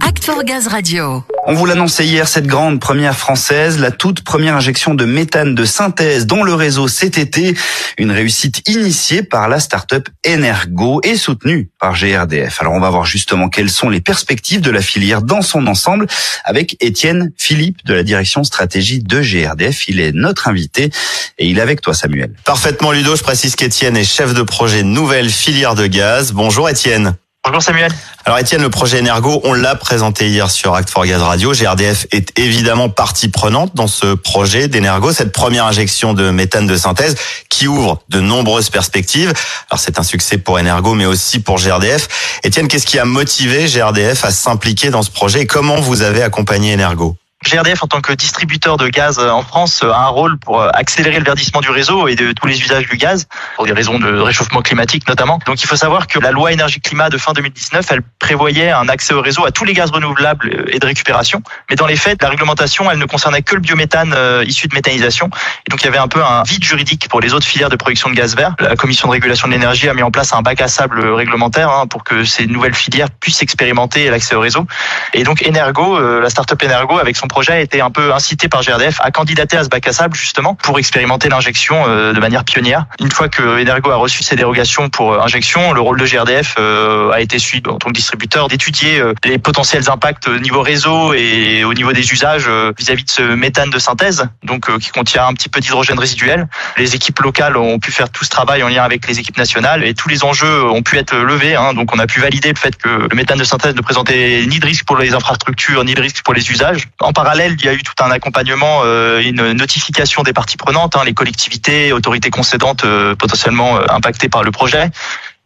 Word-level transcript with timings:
Act 0.00 0.24
for 0.24 0.42
Gaz 0.42 0.66
Radio. 0.66 1.22
On 1.46 1.54
vous 1.54 1.66
l'annonçait 1.66 2.04
hier, 2.04 2.26
cette 2.26 2.48
grande 2.48 2.80
première 2.80 3.16
française, 3.16 3.78
la 3.78 3.92
toute 3.92 4.24
première 4.24 4.56
injection 4.56 4.94
de 4.94 5.04
méthane 5.04 5.54
de 5.54 5.64
synthèse 5.64 6.26
dans 6.26 6.42
le 6.42 6.52
réseau 6.54 6.88
cet 6.88 7.16
été, 7.16 7.54
une 7.96 8.10
réussite 8.10 8.68
initiée 8.68 9.22
par 9.22 9.48
la 9.48 9.60
start-up 9.60 10.08
Energo 10.26 11.00
et 11.04 11.16
soutenue 11.16 11.70
par 11.78 11.94
GRDF. 11.94 12.60
Alors 12.60 12.72
on 12.72 12.80
va 12.80 12.90
voir 12.90 13.06
justement 13.06 13.48
quelles 13.48 13.70
sont 13.70 13.88
les 13.88 14.00
perspectives 14.00 14.60
de 14.60 14.70
la 14.70 14.82
filière 14.82 15.22
dans 15.22 15.42
son 15.42 15.68
ensemble 15.68 16.08
avec 16.44 16.76
Étienne 16.80 17.30
Philippe 17.36 17.84
de 17.84 17.94
la 17.94 18.02
direction 18.02 18.42
stratégie 18.42 19.00
de 19.00 19.20
GRDF. 19.20 19.88
Il 19.88 20.00
est 20.00 20.12
notre 20.12 20.48
invité 20.48 20.90
et 21.38 21.46
il 21.46 21.58
est 21.58 21.62
avec 21.62 21.82
toi 21.82 21.94
Samuel. 21.94 22.32
Parfaitement 22.44 22.90
Ludo, 22.90 23.14
je 23.14 23.22
précise 23.22 23.54
qu'Étienne 23.54 23.96
est 23.96 24.04
chef 24.04 24.34
de 24.34 24.42
projet 24.42 24.82
nouvelle 24.82 25.30
filière 25.30 25.76
de 25.76 25.86
gaz. 25.86 26.32
Bonjour 26.32 26.68
Étienne. 26.68 27.14
Bonjour 27.46 27.62
Samuel. 27.62 27.92
Alors 28.24 28.40
Étienne, 28.40 28.60
le 28.60 28.70
projet 28.70 28.98
Energo, 28.98 29.40
on 29.44 29.52
l'a 29.52 29.76
présenté 29.76 30.28
hier 30.28 30.50
sur 30.50 30.74
Act 30.74 30.90
for 30.90 31.06
Gaz 31.06 31.22
Radio. 31.22 31.52
GRDF 31.52 32.08
est 32.10 32.36
évidemment 32.36 32.88
partie 32.88 33.28
prenante 33.28 33.70
dans 33.76 33.86
ce 33.86 34.14
projet 34.14 34.66
d'Energo, 34.66 35.12
cette 35.12 35.30
première 35.30 35.64
injection 35.66 36.12
de 36.12 36.30
méthane 36.30 36.66
de 36.66 36.76
synthèse 36.76 37.14
qui 37.48 37.68
ouvre 37.68 38.02
de 38.08 38.20
nombreuses 38.20 38.68
perspectives. 38.68 39.32
Alors 39.70 39.78
c'est 39.78 40.00
un 40.00 40.02
succès 40.02 40.38
pour 40.38 40.58
Energo, 40.58 40.94
mais 40.94 41.06
aussi 41.06 41.38
pour 41.38 41.58
GRDF. 41.58 42.40
Étienne, 42.42 42.66
qu'est-ce 42.66 42.86
qui 42.86 42.98
a 42.98 43.04
motivé 43.04 43.66
GRDF 43.66 44.24
à 44.24 44.32
s'impliquer 44.32 44.90
dans 44.90 45.04
ce 45.04 45.12
projet 45.12 45.42
et 45.42 45.46
comment 45.46 45.80
vous 45.80 46.02
avez 46.02 46.24
accompagné 46.24 46.74
Energo? 46.74 47.16
GRDF, 47.48 47.82
en 47.82 47.86
tant 47.86 48.00
que 48.00 48.12
distributeur 48.12 48.76
de 48.76 48.88
gaz 48.88 49.18
en 49.18 49.42
France, 49.42 49.82
a 49.82 49.96
un 49.96 50.08
rôle 50.08 50.38
pour 50.38 50.62
accélérer 50.62 51.18
le 51.18 51.24
verdissement 51.24 51.60
du 51.60 51.70
réseau 51.70 52.08
et 52.08 52.14
de 52.14 52.32
tous 52.32 52.46
les 52.46 52.60
usages 52.60 52.88
du 52.88 52.96
gaz, 52.96 53.26
pour 53.56 53.66
des 53.66 53.72
raisons 53.72 53.98
de 53.98 54.18
réchauffement 54.18 54.62
climatique 54.62 55.08
notamment. 55.08 55.38
Donc 55.46 55.62
il 55.62 55.66
faut 55.66 55.76
savoir 55.76 56.06
que 56.06 56.18
la 56.18 56.30
loi 56.30 56.52
énergie-climat 56.52 57.08
de 57.10 57.18
fin 57.18 57.32
2019, 57.32 57.86
elle 57.90 58.02
prévoyait 58.18 58.70
un 58.70 58.88
accès 58.88 59.14
au 59.14 59.20
réseau 59.20 59.44
à 59.44 59.50
tous 59.50 59.64
les 59.64 59.74
gaz 59.74 59.90
renouvelables 59.90 60.66
et 60.68 60.78
de 60.78 60.86
récupération. 60.86 61.42
Mais 61.70 61.76
dans 61.76 61.86
les 61.86 61.96
faits, 61.96 62.22
la 62.22 62.28
réglementation, 62.28 62.90
elle 62.90 62.98
ne 62.98 63.04
concernait 63.04 63.42
que 63.42 63.54
le 63.54 63.60
biométhane 63.60 64.12
euh, 64.14 64.44
issu 64.46 64.68
de 64.68 64.74
méthanisation. 64.74 65.30
Et 65.66 65.70
donc 65.70 65.82
il 65.82 65.84
y 65.84 65.88
avait 65.88 65.98
un 65.98 66.08
peu 66.08 66.24
un 66.24 66.42
vide 66.42 66.64
juridique 66.64 67.08
pour 67.08 67.20
les 67.20 67.34
autres 67.34 67.46
filières 67.46 67.70
de 67.70 67.76
production 67.76 68.10
de 68.10 68.14
gaz 68.14 68.36
vert. 68.36 68.54
La 68.60 68.76
Commission 68.76 69.08
de 69.08 69.12
régulation 69.12 69.48
de 69.48 69.52
l'énergie 69.52 69.88
a 69.88 69.94
mis 69.94 70.02
en 70.02 70.10
place 70.10 70.32
un 70.32 70.42
bac 70.42 70.60
à 70.60 70.68
sable 70.68 71.04
réglementaire 71.04 71.70
hein, 71.70 71.86
pour 71.86 72.04
que 72.04 72.24
ces 72.24 72.46
nouvelles 72.46 72.74
filières 72.74 73.10
puissent 73.10 73.42
expérimenter 73.42 74.10
l'accès 74.10 74.34
au 74.34 74.40
réseau. 74.40 74.66
Et 75.14 75.24
donc 75.24 75.44
Energo, 75.46 75.96
euh, 75.96 76.20
la 76.20 76.30
start-up 76.30 76.62
Energo, 76.62 76.98
avec 76.98 77.16
son 77.16 77.26
projet 77.36 77.52
a 77.52 77.60
été 77.60 77.82
un 77.82 77.90
peu 77.90 78.14
incité 78.14 78.48
par 78.48 78.62
GRDF 78.62 78.98
à 79.02 79.10
candidater 79.10 79.58
à 79.58 79.64
ce 79.64 79.68
bac 79.68 79.86
à 79.86 79.92
sable 79.92 80.16
justement 80.16 80.54
pour 80.54 80.78
expérimenter 80.78 81.28
l'injection 81.28 81.84
euh, 81.86 82.14
de 82.14 82.18
manière 82.18 82.44
pionnière. 82.44 82.86
Une 82.98 83.10
fois 83.10 83.28
que 83.28 83.60
Energo 83.60 83.90
a 83.90 83.96
reçu 83.96 84.22
ses 84.22 84.36
dérogations 84.36 84.88
pour 84.88 85.12
euh, 85.12 85.20
injection, 85.20 85.74
le 85.74 85.82
rôle 85.82 86.00
de 86.00 86.06
GRDF 86.06 86.54
euh, 86.58 87.10
a 87.10 87.20
été 87.20 87.38
celui 87.38 87.62
en 87.68 87.76
tant 87.76 87.88
que 87.88 87.92
distributeur 87.92 88.48
d'étudier 88.48 89.02
les 89.22 89.36
potentiels 89.36 89.90
impacts 89.90 90.28
au 90.28 90.38
niveau 90.38 90.62
réseau 90.62 91.12
et 91.12 91.62
au 91.64 91.74
niveau 91.74 91.92
des 91.92 92.10
usages 92.10 92.48
vis-à-vis 92.78 93.04
de 93.04 93.10
ce 93.10 93.22
méthane 93.22 93.68
de 93.68 93.78
synthèse, 93.78 94.26
donc 94.42 94.74
qui 94.78 94.88
contient 94.88 95.26
un 95.26 95.34
petit 95.34 95.50
peu 95.50 95.60
d'hydrogène 95.60 95.98
résiduel. 95.98 96.48
Les 96.78 96.94
équipes 96.94 97.20
locales 97.20 97.58
ont 97.58 97.78
pu 97.78 97.92
faire 97.92 98.08
tout 98.08 98.24
ce 98.24 98.30
travail 98.30 98.62
en 98.62 98.68
lien 98.68 98.82
avec 98.82 99.06
les 99.08 99.18
équipes 99.18 99.36
nationales 99.36 99.84
et 99.84 99.92
tous 99.92 100.08
les 100.08 100.24
enjeux 100.24 100.64
ont 100.64 100.82
pu 100.82 100.96
être 100.96 101.14
levés. 101.16 101.54
Hein, 101.54 101.74
donc 101.74 101.94
on 101.94 101.98
a 101.98 102.06
pu 102.06 102.20
valider 102.20 102.48
le 102.48 102.58
fait 102.58 102.76
que 102.76 102.88
le 102.88 103.14
méthane 103.14 103.38
de 103.38 103.44
synthèse 103.44 103.74
ne 103.74 103.82
présentait 103.82 104.46
ni 104.46 104.58
de 104.58 104.66
risque 104.66 104.86
pour 104.86 104.96
les 104.96 105.12
infrastructures 105.12 105.84
ni 105.84 105.94
de 105.94 106.00
risque 106.00 106.22
pour 106.24 106.32
les 106.32 106.50
usages. 106.50 106.88
En 107.00 107.12
parallèle, 107.26 107.56
il 107.58 107.64
y 107.64 107.68
a 107.68 107.74
eu 107.74 107.82
tout 107.82 108.04
un 108.04 108.10
accompagnement, 108.12 108.82
euh, 108.84 109.18
une 109.18 109.50
notification 109.50 110.22
des 110.22 110.32
parties 110.32 110.56
prenantes, 110.56 110.94
hein, 110.94 111.02
les 111.04 111.12
collectivités, 111.12 111.92
autorités 111.92 112.30
concédantes 112.30 112.84
euh, 112.84 113.16
potentiellement 113.16 113.78
euh, 113.78 113.84
impactées 113.88 114.28
par 114.28 114.44
le 114.44 114.52
projet. 114.52 114.90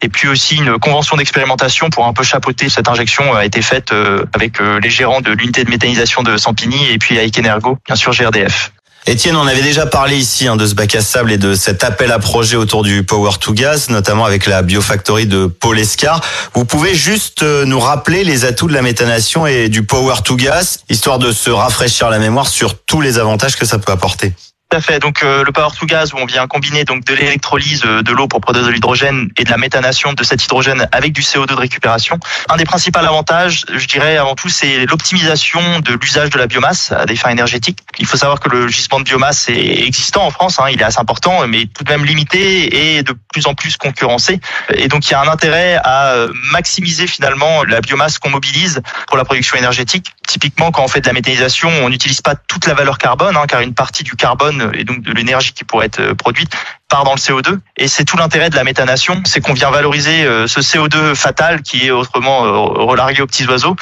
Et 0.03 0.11
puis 0.11 0.29
aussi 0.29 0.57
une 0.57 0.79
convention 0.79 1.17
d'expérimentation 1.17 1.89
pour 1.89 2.07
un 2.07 2.13
peu 2.13 2.23
chapeauter 2.23 2.69
cette 2.69 2.89
injection 2.89 3.33
a 3.35 3.47
été 3.47 3.63
faite 3.63 3.93
avec 4.35 4.59
les 4.59 4.89
gérants 4.89 5.21
de 5.21 5.31
l'unité 5.31 5.63
de 5.63 5.69
méthanisation 5.69 6.23
de 6.23 6.39
Sampigny 6.39 6.91
et 6.91 6.97
puis 6.97 7.19
avec 7.19 7.39
Energo, 7.39 7.77
bien 7.87 7.97
sûr 7.97 8.13
GRDF. 8.13 8.73
Étienne, 9.07 9.35
on 9.35 9.47
avait 9.47 9.63
déjà 9.63 9.87
parlé 9.87 10.17
ici 10.17 10.47
hein, 10.47 10.57
de 10.57 10.67
ce 10.67 10.75
bac 10.75 10.95
à 10.95 11.01
sable 11.01 11.33
et 11.33 11.39
de 11.39 11.55
cet 11.55 11.85
appel 11.85 12.13
à 12.13 12.19
projet 12.19 12.57
autour 12.57 12.83
du 12.83 13.03
Power 13.03 13.33
to 13.41 13.55
Gas, 13.55 13.87
notamment 13.89 14.27
avec 14.27 14.47
la 14.47 14.61
Biofactory 14.61 15.27
de 15.27 15.47
Paul 15.47 15.79
Escar. 15.79 16.21
Vous 16.55 16.67
pouvez 16.67 16.95
juste 16.95 17.43
euh, 17.43 17.65
nous 17.65 17.81
rappeler 17.81 18.25
les 18.25 18.45
atouts 18.45 18.69
de 18.69 18.75
la 18.75 18.83
méthanation 18.83 19.47
et 19.47 19.71
du 19.71 19.85
Power 19.85 20.17
to 20.23 20.37
Gas, 20.37 20.81
histoire 20.91 21.19
de 21.19 21.33
se 21.33 21.49
rafraîchir 21.49 22.11
la 22.11 22.19
mémoire 22.19 22.47
sur 22.47 22.79
tous 22.79 23.01
les 23.01 23.19
avantages 23.19 23.57
que 23.57 23.65
ça 23.65 23.79
peut 23.79 23.91
apporter. 23.91 24.35
Tout 24.71 24.77
à 24.77 24.81
fait. 24.81 25.01
Donc 25.01 25.25
euh, 25.25 25.43
le 25.43 25.51
power 25.51 25.71
to 25.77 25.85
gas 25.85 26.11
où 26.15 26.19
on 26.19 26.27
vient 26.27 26.47
combiner 26.47 26.85
donc 26.85 27.05
de 27.05 27.13
l'électrolyse 27.13 27.83
euh, 27.85 28.03
de 28.03 28.13
l'eau 28.13 28.29
pour 28.29 28.41
produire 28.41 28.65
de 28.65 28.71
l'hydrogène 28.71 29.29
et 29.37 29.43
de 29.43 29.51
la 29.51 29.57
méthanation 29.57 30.13
de 30.13 30.23
cet 30.23 30.45
hydrogène 30.45 30.89
avec 30.93 31.13
du 31.13 31.23
CO2 31.23 31.49
de 31.49 31.55
récupération. 31.55 32.21
Un 32.49 32.57
des 32.57 32.65
principaux 32.65 33.01
avantages, 33.01 33.65
je 33.69 33.87
dirais 33.89 34.17
avant 34.17 34.37
tout, 34.37 34.49
c'est 34.49 34.87
l'optimisation 34.87 35.81
de 35.81 35.99
l'usage 36.01 36.31
de 36.31 36.39
la 36.39 36.47
biomasse 36.47 36.93
à 36.93 37.05
des 37.05 37.17
fins 37.17 37.31
énergétiques. 37.31 37.81
Il 37.99 38.07
faut 38.07 38.17
savoir 38.17 38.39
que 38.39 38.49
le 38.49 38.69
gisement 38.69 39.01
de 39.01 39.05
biomasse 39.05 39.49
est 39.49 39.85
existant 39.85 40.25
en 40.25 40.31
France, 40.31 40.61
hein, 40.61 40.67
il 40.71 40.81
est 40.81 40.85
assez 40.85 41.01
important, 41.01 41.49
mais 41.49 41.67
tout 41.67 41.83
de 41.83 41.91
même 41.91 42.05
limité 42.05 42.97
et 42.97 43.03
de 43.03 43.13
plus 43.33 43.49
en 43.49 43.55
plus 43.55 43.77
concurrencé. 43.77 44.39
Et 44.73 44.87
donc 44.87 45.09
il 45.09 45.11
y 45.11 45.15
a 45.15 45.21
un 45.21 45.29
intérêt 45.29 45.81
à 45.83 46.13
euh, 46.13 46.33
maximiser 46.53 47.09
finalement 47.09 47.65
la 47.65 47.81
biomasse 47.81 48.21
qu'on 48.21 48.31
mobilise 48.31 48.83
pour 49.09 49.17
la 49.17 49.25
production 49.25 49.57
énergétique. 49.57 50.13
Typiquement, 50.29 50.71
quand 50.71 50.85
on 50.85 50.89
fait 50.89 51.01
de 51.01 51.09
la 51.09 51.13
méthanisation, 51.13 51.69
on 51.83 51.89
n'utilise 51.89 52.21
pas 52.21 52.37
toute 52.37 52.69
la 52.69 52.75
valeur 52.75 52.99
carbone, 52.99 53.37
hein, 53.37 53.47
car 53.49 53.63
une 53.63 53.75
partie 53.75 54.05
du 54.05 54.15
carbone 54.15 54.60
et 54.75 54.85
donc 54.85 55.03
de 55.03 55.13
l'énergie 55.13 55.53
qui 55.53 55.65
pourrait 55.65 55.87
être 55.87 56.01
euh, 56.01 56.15
produite 56.15 56.53
part 56.89 57.05
dans 57.05 57.15
le 57.15 57.19
CO2. 57.19 57.59
Et 57.77 57.89
c'est 57.89 58.05
tout 58.05 58.17
l'intérêt 58.17 58.51
de 58.51 58.57
la 58.57 58.65
méthanation, 58.65 59.23
c'est 59.25 59.41
qu'on 59.41 59.55
vient 59.55 59.71
valoriser 59.71 60.25
euh, 60.25 60.47
ce 60.47 60.61
CO2 60.61 61.15
fatal 61.15 61.63
qui 61.63 61.87
est 61.87 61.91
autrement 61.91 62.45
euh, 62.45 62.51
relargué 62.85 63.23
aux 63.23 63.27
petits 63.27 63.47
oiseaux 63.47 63.77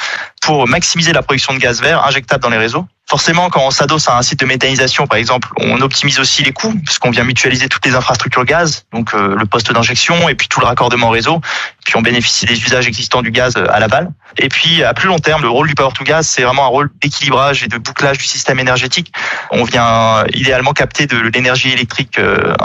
pour 0.49 0.67
maximiser 0.67 1.13
la 1.13 1.21
production 1.21 1.53
de 1.53 1.59
gaz 1.59 1.79
vert 1.79 2.03
injectable 2.07 2.41
dans 2.41 2.49
les 2.49 2.57
réseaux. 2.57 2.87
Forcément, 3.07 3.49
quand 3.49 3.61
on 3.65 3.71
s'adosse 3.71 4.07
à 4.07 4.17
un 4.17 4.23
site 4.23 4.39
de 4.39 4.45
méthanisation, 4.45 5.05
par 5.05 5.17
exemple, 5.17 5.47
on 5.57 5.79
optimise 5.81 6.19
aussi 6.19 6.43
les 6.43 6.51
coûts, 6.51 6.75
parce 6.85 6.97
qu'on 6.99 7.09
vient 7.11 7.23
mutualiser 7.23 7.67
toutes 7.67 7.85
les 7.85 7.95
infrastructures 7.95 8.45
gaz, 8.45 8.85
donc 8.91 9.13
le 9.13 9.45
poste 9.45 9.71
d'injection 9.71 10.29
et 10.29 10.35
puis 10.35 10.47
tout 10.47 10.59
le 10.59 10.67
raccordement 10.67 11.09
réseau, 11.09 11.41
puis 11.85 11.95
on 11.97 12.01
bénéficie 12.01 12.45
des 12.45 12.59
usages 12.61 12.87
existants 12.87 13.23
du 13.23 13.31
gaz 13.31 13.57
à 13.57 13.79
la 13.79 13.87
balle. 13.87 14.11
Et 14.37 14.47
puis, 14.47 14.83
à 14.83 14.93
plus 14.93 15.07
long 15.07 15.17
terme, 15.17 15.41
le 15.41 15.49
rôle 15.49 15.67
du 15.67 15.73
Power 15.73 15.91
to 15.91 16.03
Gas, 16.03 16.21
c'est 16.21 16.43
vraiment 16.43 16.65
un 16.65 16.67
rôle 16.67 16.91
d'équilibrage 17.01 17.63
et 17.63 17.67
de 17.67 17.79
bouclage 17.79 18.19
du 18.19 18.25
système 18.25 18.59
énergétique. 18.59 19.11
On 19.49 19.63
vient 19.63 20.23
idéalement 20.35 20.73
capter 20.73 21.07
de 21.07 21.17
l'énergie 21.17 21.71
électrique 21.71 22.19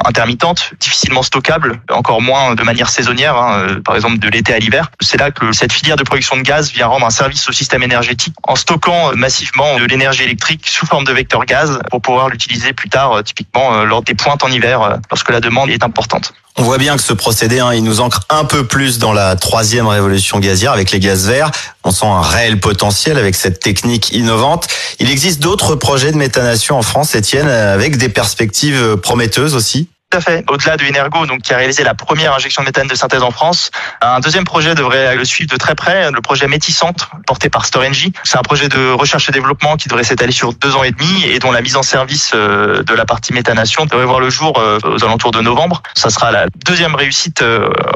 intermittente, 0.05 0.73
difficilement 0.79 1.23
stockable, 1.23 1.81
encore 1.91 2.21
moins 2.21 2.55
de 2.55 2.63
manière 2.63 2.91
saisonnière, 2.91 3.39
hein, 3.39 3.79
par 3.83 3.97
exemple 3.97 4.19
de 4.19 4.29
l'été 4.29 4.53
à 4.53 4.59
l'hiver. 4.59 4.91
C'est 5.01 5.17
là 5.17 5.31
que 5.31 5.53
cette 5.53 5.73
filière 5.73 5.97
de 5.97 6.03
production 6.03 6.37
de 6.37 6.43
gaz 6.43 6.71
vient 6.71 6.89
rendre 6.89 7.07
un 7.07 7.11
service 7.11 7.49
au 7.49 7.53
système 7.53 7.74
énergétique 7.83 8.35
en 8.43 8.57
stockant 8.57 9.15
massivement 9.15 9.79
de 9.79 9.85
l'énergie 9.85 10.23
électrique 10.23 10.67
sous 10.69 10.87
forme 10.87 11.05
de 11.05 11.13
vecteur 11.13 11.45
gaz 11.45 11.79
pour 11.91 12.01
pouvoir 12.01 12.29
l'utiliser 12.29 12.73
plus 12.73 12.89
tard, 12.89 13.23
typiquement 13.25 13.85
lors 13.85 14.03
des 14.03 14.15
pointes 14.15 14.45
en 14.45 14.49
hiver, 14.49 14.99
lorsque 15.11 15.31
la 15.31 15.41
demande 15.41 15.71
est 15.71 15.83
importante. 15.83 16.33
On 16.57 16.63
voit 16.63 16.79
bien 16.79 16.97
que 16.97 17.03
ce 17.03 17.13
procédé, 17.13 17.59
hein, 17.59 17.75
il 17.75 17.83
nous 17.83 18.01
ancre 18.01 18.21
un 18.31 18.45
peu 18.45 18.65
plus 18.65 18.99
dans 18.99 19.13
la 19.13 19.35
troisième 19.35 19.89
révolution 19.89 20.39
gazière 20.39 20.73
avec 20.73 20.93
les 20.93 21.01
gaz 21.01 21.27
verts. 21.27 21.51
On 21.83 21.91
sent 21.91 22.07
un 22.07 22.21
réel 22.21 22.61
potentiel 22.61 23.19
avec 23.19 23.35
cette 23.35 23.59
technique 23.59 24.13
innovante. 24.13 24.69
Il 25.01 25.11
existe 25.11 25.41
d'autres 25.41 25.75
projets 25.75 26.13
de 26.13 26.17
méthanation 26.17 26.79
en 26.79 26.83
France, 26.83 27.17
Étienne, 27.17 27.49
avec 27.49 27.97
des 27.97 28.09
perspectives 28.09 28.97
prometteuses 28.99 29.57
aussi 29.57 29.89
fait. 30.21 30.45
Au-delà 30.49 30.77
de 30.77 30.85
Energo, 30.85 31.27
donc 31.27 31.43
qui 31.43 31.55
a 31.55 31.57
réalisé 31.57 31.85
la 31.85 31.95
première 31.95 32.35
injection 32.35 32.63
de 32.63 32.69
méthane 32.69 32.87
de 32.87 32.95
synthèse 32.95 33.23
en 33.23 33.31
France, 33.31 33.71
un 34.01 34.21
deuxième 34.21 34.45
projet 34.45 34.75
devrait 34.75 35.17
le 35.17 35.25
suivre 35.25 35.51
de 35.51 35.57
très 35.57 35.75
près, 35.75 36.11
le 36.11 36.21
projet 36.21 36.47
Méticentre, 36.47 37.11
porté 37.27 37.49
par 37.49 37.65
Storengy. 37.65 38.13
C'est 38.25 38.39
un 38.39 38.43
projet 38.43 38.69
de 38.69 38.91
recherche 38.91 39.29
et 39.29 39.33
développement 39.33 39.77
qui 39.77 39.89
devrait 39.89 40.05
s'étaler 40.05 40.33
sur 40.33 40.53
deux 40.53 40.75
ans 40.77 40.85
et 40.85 40.91
demi 40.91 41.25
et 41.25 41.39
dont 41.39 41.53
la 41.53 41.63
mise 41.63 41.77
en 41.77 41.83
service 41.83 42.33
de 42.33 42.95
la 42.95 43.05
partie 43.05 43.33
méthanation 43.33 43.87
devrait 43.87 44.05
voir 44.05 44.21
le 44.21 44.31
jour 44.31 44.61
aux 44.85 45.05
alentours 45.05 45.31
de 45.31 45.41
novembre. 45.41 45.83
Ça 45.95 46.11
sera 46.11 46.31
la 46.31 46.47
deuxième 46.67 46.95
réussite, 46.95 47.45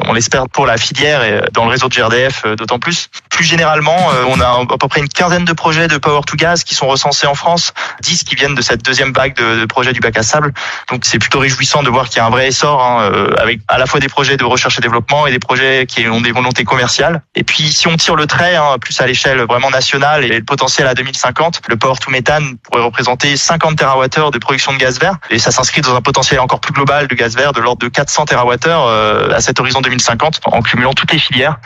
on 0.07 0.13
l'espère, 0.13 0.49
pour 0.49 0.65
la 0.65 0.77
filière 0.77 1.23
et 1.23 1.41
dans 1.53 1.65
le 1.65 1.71
réseau 1.71 1.89
de 1.89 1.95
GRDF 1.95 2.45
d'autant 2.57 2.79
plus. 2.79 3.09
Plus 3.29 3.43
généralement, 3.43 3.97
on 4.27 4.39
a 4.39 4.47
à 4.47 4.77
peu 4.77 4.87
près 4.87 4.99
une 4.99 5.07
quinzaine 5.07 5.45
de 5.45 5.53
projets 5.53 5.87
de 5.87 5.97
Power 5.97 6.21
to 6.25 6.35
Gas 6.35 6.63
qui 6.65 6.75
sont 6.75 6.87
recensés 6.87 7.27
en 7.27 7.35
France, 7.35 7.73
10 8.01 8.23
qui 8.23 8.35
viennent 8.35 8.55
de 8.55 8.61
cette 8.61 8.83
deuxième 8.83 9.11
vague 9.11 9.35
de, 9.35 9.65
projets 9.65 9.93
du 9.93 9.99
bac 9.99 10.17
à 10.17 10.23
sable. 10.23 10.53
Donc 10.89 11.05
c'est 11.05 11.19
plutôt 11.19 11.39
réjouissant 11.39 11.83
de 11.83 11.89
voir 11.89 12.08
qu'il 12.09 12.17
y 12.17 12.21
a 12.21 12.25
un 12.25 12.29
vrai 12.29 12.47
essor 12.47 12.81
hein, 12.83 13.09
euh, 13.13 13.33
avec 13.37 13.59
à 13.67 13.77
la 13.77 13.85
fois 13.85 13.99
des 13.99 14.09
projets 14.09 14.37
de 14.37 14.43
recherche 14.43 14.77
et 14.77 14.81
développement 14.81 15.27
et 15.27 15.31
des 15.31 15.39
projets 15.39 15.85
qui 15.87 16.07
ont 16.07 16.21
des 16.21 16.31
volontés 16.31 16.63
commerciales. 16.63 17.21
Et 17.35 17.43
puis 17.43 17.63
si 17.71 17.87
on 17.87 17.95
tire 17.95 18.15
le 18.15 18.27
trait 18.27 18.55
hein, 18.55 18.77
plus 18.79 18.99
à 19.01 19.07
l'échelle 19.07 19.39
vraiment 19.41 19.69
nationale 19.69 20.23
et 20.25 20.39
le 20.39 20.43
potentiel 20.43 20.87
à 20.87 20.93
2050, 20.93 21.61
le 21.67 21.77
port 21.77 21.99
to 21.99 22.11
méthane 22.11 22.57
pourrait 22.57 22.83
représenter 22.83 23.37
50 23.37 23.77
TWh 23.77 24.31
de 24.31 24.37
production 24.39 24.73
de 24.73 24.77
gaz 24.77 24.99
vert 24.99 25.17
et 25.29 25.39
ça 25.39 25.51
s'inscrit 25.51 25.81
dans 25.81 25.95
un 25.95 26.01
potentiel 26.01 26.39
encore 26.39 26.59
plus 26.59 26.73
global 26.73 27.07
de 27.07 27.15
gaz 27.15 27.35
vert 27.35 27.53
de 27.53 27.61
l'ordre 27.61 27.81
de 27.81 27.87
400 27.87 28.25
TWh 28.25 28.57
euh, 28.67 29.33
à 29.33 29.41
cet 29.41 29.59
horizon 29.59 29.81
2050 29.81 30.41
en 30.45 30.61
cumulant 30.61 30.93
toutes 30.93 31.11
les 31.11 31.19
filières 31.19 31.57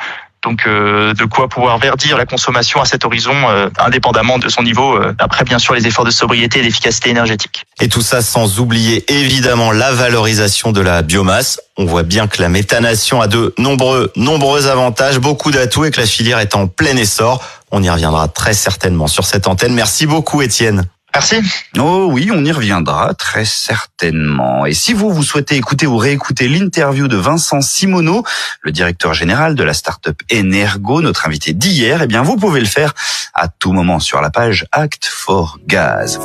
Donc 0.43 0.65
de 0.65 1.25
quoi 1.25 1.47
pouvoir 1.47 1.77
verdir 1.77 2.17
la 2.17 2.25
consommation 2.25 2.81
à 2.81 2.85
cet 2.85 3.05
horizon, 3.05 3.33
indépendamment 3.79 4.39
de 4.39 4.49
son 4.49 4.63
niveau. 4.63 4.99
après, 5.19 5.45
bien 5.45 5.59
sûr, 5.59 5.73
les 5.73 5.87
efforts 5.87 6.05
de 6.05 6.11
sobriété 6.11 6.59
et 6.59 6.63
d'efficacité 6.63 7.09
énergétique. 7.09 7.65
Et 7.79 7.87
tout 7.87 8.01
ça 8.01 8.21
sans 8.21 8.59
oublier 8.59 9.05
évidemment 9.11 9.71
la 9.71 9.91
valorisation 9.91 10.71
de 10.71 10.81
la 10.81 11.01
biomasse. 11.01 11.61
On 11.77 11.85
voit 11.85 12.03
bien 12.03 12.27
que 12.27 12.41
la 12.41 12.49
méthanation 12.49 13.21
a 13.21 13.27
de 13.27 13.53
nombreux, 13.57 14.11
nombreux 14.15 14.67
avantages, 14.67 15.19
beaucoup 15.19 15.51
d'atouts 15.51 15.85
et 15.85 15.91
que 15.91 16.01
la 16.01 16.07
filière 16.07 16.39
est 16.39 16.55
en 16.55 16.67
plein 16.67 16.95
essor. 16.97 17.43
On 17.71 17.81
y 17.81 17.89
reviendra 17.89 18.27
très 18.27 18.53
certainement 18.53 19.07
sur 19.07 19.25
cette 19.25 19.47
antenne. 19.47 19.73
Merci 19.73 20.05
beaucoup 20.05 20.41
Étienne. 20.41 20.85
Merci. 21.13 21.35
Oh 21.77 22.09
oui, 22.11 22.31
on 22.33 22.43
y 22.43 22.51
reviendra 22.51 23.13
très 23.13 23.45
certainement. 23.45 24.65
Et 24.65 24.73
si 24.73 24.93
vous, 24.93 25.11
vous 25.11 25.23
souhaitez 25.23 25.55
écouter 25.55 25.85
ou 25.85 25.97
réécouter 25.97 26.47
l'interview 26.47 27.07
de 27.07 27.17
Vincent 27.17 27.61
Simoneau, 27.61 28.23
le 28.61 28.71
directeur 28.71 29.13
général 29.13 29.53
de 29.53 29.63
la 29.63 29.73
start-up 29.73 30.19
Energo, 30.33 31.01
notre 31.01 31.27
invité 31.27 31.53
d'hier, 31.53 32.01
eh 32.01 32.07
bien, 32.07 32.23
vous 32.23 32.35
pouvez 32.35 32.59
le 32.59 32.65
faire 32.65 32.93
à 33.35 33.47
tout 33.47 33.73
moment 33.73 33.99
sur 33.99 34.21
la 34.21 34.31
page 34.31 34.65
Act 34.71 35.05
for 35.05 35.59
Gaz. 35.67 36.19